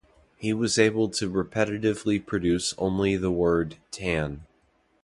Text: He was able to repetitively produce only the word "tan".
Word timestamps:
He 0.35 0.51
was 0.51 0.79
able 0.79 1.09
to 1.09 1.29
repetitively 1.31 2.25
produce 2.25 2.73
only 2.79 3.17
the 3.17 3.29
word 3.29 3.75
"tan". 3.91 4.47